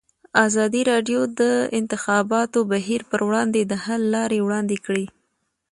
[0.47, 1.41] ازادي راډیو د د
[1.79, 5.05] انتخاباتو بهیر پر وړاندې د حل لارې وړاندې کړي.